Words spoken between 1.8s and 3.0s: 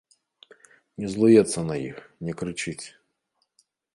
іх, не крычыць.